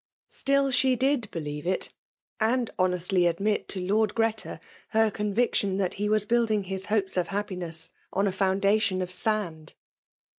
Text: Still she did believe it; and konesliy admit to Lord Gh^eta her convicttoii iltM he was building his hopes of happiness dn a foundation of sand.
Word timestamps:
Still 0.29 0.71
she 0.71 0.95
did 0.95 1.29
believe 1.29 1.67
it; 1.67 1.93
and 2.39 2.71
konesliy 2.79 3.29
admit 3.29 3.67
to 3.67 3.79
Lord 3.79 4.15
Gh^eta 4.15 4.59
her 4.87 5.11
convicttoii 5.11 5.77
iltM 5.77 5.93
he 5.93 6.09
was 6.09 6.25
building 6.25 6.63
his 6.63 6.85
hopes 6.85 7.17
of 7.17 7.27
happiness 7.27 7.91
dn 8.11 8.27
a 8.27 8.31
foundation 8.31 9.03
of 9.03 9.11
sand. 9.11 9.75